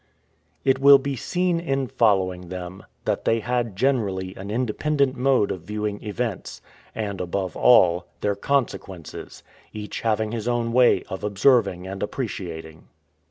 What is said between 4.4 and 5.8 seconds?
independent mode of